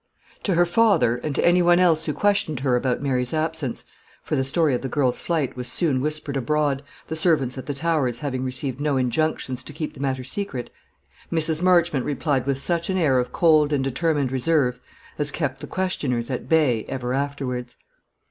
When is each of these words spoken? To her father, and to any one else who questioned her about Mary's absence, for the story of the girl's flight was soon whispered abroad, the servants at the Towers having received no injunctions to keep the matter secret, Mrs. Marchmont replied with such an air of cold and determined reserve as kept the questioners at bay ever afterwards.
To 0.45 0.55
her 0.55 0.65
father, 0.65 1.17
and 1.17 1.35
to 1.35 1.45
any 1.45 1.61
one 1.61 1.77
else 1.77 2.07
who 2.07 2.13
questioned 2.13 2.61
her 2.61 2.75
about 2.75 3.03
Mary's 3.03 3.35
absence, 3.35 3.83
for 4.23 4.35
the 4.35 4.43
story 4.43 4.73
of 4.73 4.81
the 4.81 4.89
girl's 4.89 5.19
flight 5.21 5.55
was 5.55 5.67
soon 5.67 6.01
whispered 6.01 6.35
abroad, 6.35 6.81
the 7.05 7.15
servants 7.15 7.55
at 7.55 7.67
the 7.67 7.75
Towers 7.75 8.17
having 8.17 8.43
received 8.43 8.81
no 8.81 8.97
injunctions 8.97 9.63
to 9.63 9.73
keep 9.73 9.93
the 9.93 9.99
matter 9.99 10.23
secret, 10.23 10.71
Mrs. 11.31 11.61
Marchmont 11.61 12.03
replied 12.03 12.47
with 12.47 12.57
such 12.57 12.89
an 12.89 12.97
air 12.97 13.19
of 13.19 13.31
cold 13.31 13.71
and 13.71 13.83
determined 13.83 14.31
reserve 14.31 14.79
as 15.19 15.29
kept 15.29 15.61
the 15.61 15.67
questioners 15.67 16.31
at 16.31 16.49
bay 16.49 16.83
ever 16.89 17.13
afterwards. 17.13 17.77